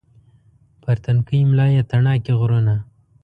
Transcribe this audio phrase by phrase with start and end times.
[0.81, 2.75] پر تنکۍ ملا یې تڼاکې غرونه